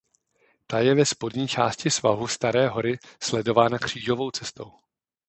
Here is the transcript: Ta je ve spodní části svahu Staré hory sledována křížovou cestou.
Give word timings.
Ta 0.67 0.79
je 0.79 0.95
ve 0.95 1.05
spodní 1.05 1.47
části 1.47 1.89
svahu 1.89 2.27
Staré 2.27 2.67
hory 2.67 2.97
sledována 3.23 3.79
křížovou 3.79 4.31
cestou. 4.31 4.71